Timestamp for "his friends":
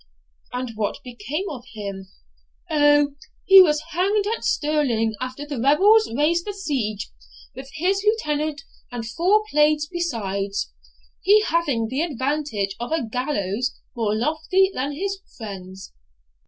14.93-15.93